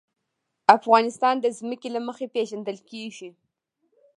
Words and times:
افغانستان 0.77 1.35
د 1.41 1.45
ځمکه 1.57 1.87
له 1.95 1.99
مخې 2.07 2.25
پېژندل 2.35 2.77
کېږي. 2.89 3.29